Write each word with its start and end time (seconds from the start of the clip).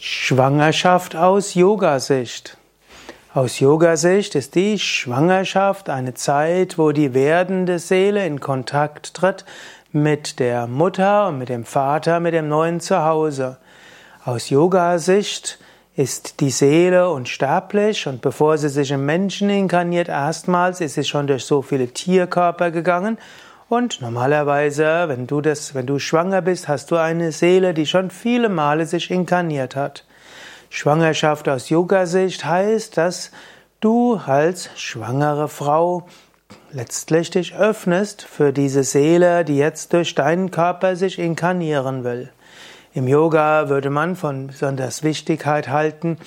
Schwangerschaft 0.00 1.16
aus 1.16 1.54
Yoga-Sicht. 1.54 2.56
Aus 3.34 3.58
Yoga-Sicht 3.58 4.36
ist 4.36 4.54
die 4.54 4.78
Schwangerschaft 4.78 5.90
eine 5.90 6.14
Zeit, 6.14 6.78
wo 6.78 6.92
die 6.92 7.14
werdende 7.14 7.80
Seele 7.80 8.24
in 8.24 8.38
Kontakt 8.38 9.14
tritt 9.14 9.44
mit 9.90 10.38
der 10.38 10.68
Mutter 10.68 11.26
und 11.26 11.38
mit 11.38 11.48
dem 11.48 11.64
Vater, 11.64 12.20
mit 12.20 12.32
dem 12.32 12.48
neuen 12.48 12.78
Zuhause. 12.78 13.56
Aus 14.24 14.50
Yoga-Sicht 14.50 15.58
ist 15.96 16.38
die 16.38 16.50
Seele 16.50 17.10
unsterblich 17.10 18.06
und 18.06 18.22
bevor 18.22 18.56
sie 18.56 18.68
sich 18.68 18.92
im 18.92 19.04
Menschen 19.04 19.50
inkarniert, 19.50 20.08
erstmals 20.08 20.80
ist 20.80 20.94
sie 20.94 21.02
schon 21.02 21.26
durch 21.26 21.44
so 21.44 21.60
viele 21.60 21.88
Tierkörper 21.88 22.70
gegangen 22.70 23.18
und 23.68 24.00
normalerweise, 24.00 25.04
wenn 25.08 25.26
du 25.26 25.40
das, 25.40 25.74
wenn 25.74 25.86
du 25.86 25.98
schwanger 25.98 26.42
bist, 26.42 26.68
hast 26.68 26.90
du 26.90 26.96
eine 26.96 27.32
Seele, 27.32 27.74
die 27.74 27.86
schon 27.86 28.10
viele 28.10 28.48
Male 28.48 28.86
sich 28.86 29.10
inkarniert 29.10 29.76
hat. 29.76 30.04
Schwangerschaft 30.70 31.48
aus 31.48 31.68
Yoga-Sicht 31.68 32.44
heißt, 32.44 32.96
dass 32.96 33.30
du 33.80 34.16
als 34.16 34.70
schwangere 34.76 35.48
Frau 35.48 36.06
letztlich 36.72 37.30
dich 37.30 37.54
öffnest 37.56 38.22
für 38.22 38.52
diese 38.52 38.84
Seele, 38.84 39.44
die 39.44 39.56
jetzt 39.56 39.92
durch 39.92 40.14
deinen 40.14 40.50
Körper 40.50 40.96
sich 40.96 41.18
inkarnieren 41.18 42.04
will. 42.04 42.30
Im 42.94 43.06
Yoga 43.06 43.68
würde 43.68 43.90
man 43.90 44.16
von 44.16 44.48
besonders 44.48 45.02
Wichtigkeit 45.02 45.68
halten, 45.68 46.18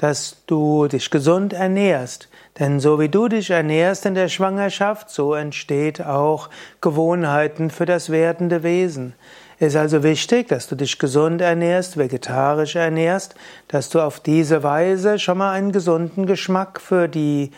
dass 0.00 0.36
du 0.46 0.88
dich 0.88 1.10
gesund 1.10 1.52
ernährst. 1.52 2.30
Denn 2.58 2.80
so 2.80 2.98
wie 2.98 3.10
du 3.10 3.28
dich 3.28 3.50
ernährst 3.50 4.06
in 4.06 4.14
der 4.14 4.30
Schwangerschaft, 4.30 5.10
so 5.10 5.34
entsteht 5.34 6.00
auch 6.00 6.48
Gewohnheiten 6.80 7.68
für 7.68 7.84
das 7.84 8.08
werdende 8.08 8.62
Wesen. 8.62 9.12
Es 9.58 9.74
ist 9.74 9.76
also 9.76 10.02
wichtig, 10.02 10.48
dass 10.48 10.68
du 10.68 10.74
dich 10.74 10.98
gesund 10.98 11.42
ernährst, 11.42 11.98
vegetarisch 11.98 12.76
ernährst, 12.76 13.34
dass 13.68 13.90
du 13.90 14.00
auf 14.00 14.20
diese 14.20 14.62
Weise 14.62 15.18
schon 15.18 15.36
mal 15.36 15.52
einen 15.52 15.70
gesunden 15.70 16.24
Geschmack 16.24 16.80
für 16.80 17.06
die 17.06 17.50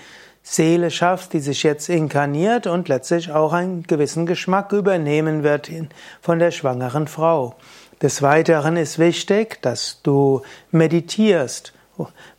Seele 0.43 0.91
schaffst, 0.91 1.35
die 1.35 1.41
sich 1.41 1.63
jetzt 1.63 1.89
inkarniert 1.89 2.67
und 2.67 2.89
letztlich 2.89 3.31
auch 3.31 3.53
einen 3.53 3.85
gewissen 3.85 4.27
Geschmack 4.27 4.73
übernehmen 4.73 5.45
wird 5.45 5.71
von 6.21 6.41
der 6.41 6.51
schwangeren 6.51 7.07
Frau. 7.07 7.55
Des 8.03 8.21
Weiteren 8.21 8.77
ist 8.77 8.99
wichtig, 8.99 9.63
dass 9.63 10.01
du 10.03 10.43
meditierst 10.73 11.73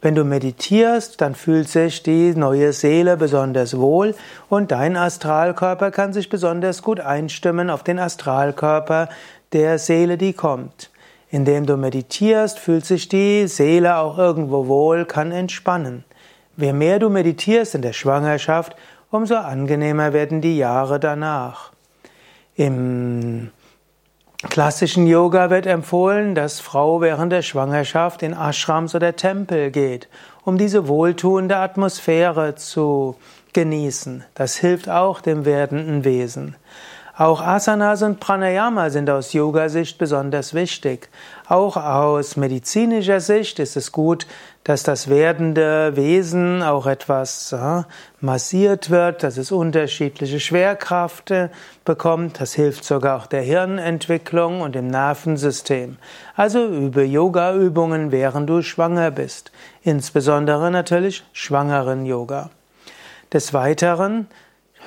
wenn 0.02 0.16
du 0.16 0.23
meditierst, 0.23 1.22
dann 1.22 1.36
fühlt 1.36 1.69
sich 1.69 2.03
die 2.03 2.36
neue 2.36 2.73
Seele 2.73 3.17
besonders 3.17 3.78
wohl 3.78 4.16
und 4.50 4.72
dein 4.72 4.97
Astralkörper 4.97 5.92
kann 5.92 6.14
sich 6.14 6.30
besonders 6.30 6.81
gut 6.81 7.00
einstimmen 7.00 7.69
auf 7.69 7.84
den 7.84 8.00
Astralkörper 8.00 9.09
der 9.52 9.80
Seele, 9.80 10.17
die 10.17 10.34
kommt. 10.34 10.89
Indem 11.30 11.66
du 11.66 11.78
meditierst, 11.78 12.59
fühlt 12.59 12.86
sich 12.86 13.09
die 13.09 13.47
Seele 13.47 13.97
auch 13.97 14.17
irgendwo 14.17 14.67
wohl, 14.67 15.06
kann 15.06 15.31
entspannen. 15.31 16.03
Je 16.58 16.73
mehr 16.73 17.00
du 17.00 17.09
meditierst 17.09 17.73
in 17.73 17.81
der 17.81 17.94
Schwangerschaft, 17.94 18.75
umso 19.09 19.36
angenehmer 19.36 20.14
werden 20.14 20.41
die 20.41 20.58
Jahre 20.58 21.00
danach. 21.00 21.72
Im 22.56 23.50
klassischen 24.54 25.08
Yoga 25.08 25.50
wird 25.50 25.66
empfohlen, 25.66 26.36
dass 26.36 26.59
Frau 26.59 27.02
während 27.02 27.32
der 27.32 27.42
Schwangerschaft 27.42 28.22
in 28.22 28.34
Ashrams 28.34 28.94
oder 28.94 29.16
Tempel 29.16 29.72
geht, 29.72 30.08
um 30.46 30.59
diese 30.59 30.88
wohltuende 30.88 31.58
Atmosphäre 31.58 32.54
zu 32.54 33.16
genießen. 33.54 34.24
Das 34.36 34.56
hilft 34.56 34.90
auch 34.90 35.22
dem 35.22 35.46
werdenden 35.46 36.04
Wesen. 36.04 36.56
Auch 37.16 37.42
Asanas 37.42 38.02
und 38.02 38.19
Pranayama 38.19 38.89
sind 38.89 39.08
aus 39.08 39.33
Yoga-Sicht 39.33 40.00
besonders 40.00 40.56
wichtig. 40.56 41.09
Auch 41.47 41.78
aus 41.78 42.38
medizinischer 42.38 43.19
Sicht 43.19 43.59
ist 43.59 43.78
es 43.78 43.92
gut, 43.92 44.25
dass 44.64 44.81
das 44.81 45.09
werdende 45.09 45.95
Wesen 45.95 46.64
auch 46.64 46.88
etwas 46.88 47.52
äh, 47.52 47.84
massiert 48.19 48.90
wird, 48.90 49.22
dass 49.22 49.38
es 49.38 49.51
unterschiedliche 49.51 50.40
Schwerkraft 50.40 51.31
bekommt. 51.85 52.41
Das 52.41 52.56
hilft 52.56 52.84
sogar 52.84 53.19
auch 53.19 53.28
der 53.28 53.44
Hirnentwicklung 53.44 54.62
und 54.62 54.74
dem 54.74 54.88
Nervensystem. 54.88 55.97
Also 56.35 56.66
übe 56.66 57.03
Yoga-Übungen, 57.03 58.12
während 58.12 58.50
du 58.50 58.63
schwanger 58.63 59.12
bist. 59.12 59.51
Insbesondere 59.84 60.72
natürlich 60.72 61.24
schwangeren 61.31 62.07
Yoga. 62.07 62.50
Des 63.31 63.53
Weiteren 63.53 64.28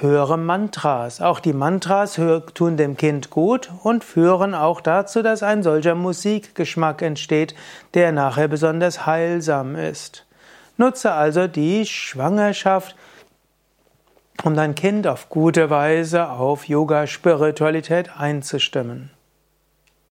höre 0.01 0.37
Mantras. 0.37 1.21
Auch 1.21 1.41
die 1.41 1.53
Mantras 1.53 2.21
tun 2.55 2.77
dem 2.77 2.97
Kind 2.97 3.31
gut 3.31 3.71
und 3.83 4.05
führen 4.05 4.55
auch 4.55 4.81
dazu, 4.81 5.23
dass 5.23 5.43
ein 5.43 5.63
solcher 5.63 5.95
Musikgeschmack 5.95 7.03
entsteht, 7.03 7.55
der 7.95 8.13
nachher 8.13 8.49
besonders 8.49 9.07
heilsam 9.07 9.77
ist. 9.77 10.27
Nutze 10.77 11.13
also 11.13 11.47
die 11.47 11.87
Schwangerschaft, 11.87 12.97
um 14.45 14.55
dein 14.55 14.75
Kind 14.75 15.07
auf 15.07 15.31
gute 15.31 15.71
Weise 15.71 16.29
auf 16.29 16.69
Yoga-Spiritualität 16.69 18.11
einzustimmen. 18.19 19.11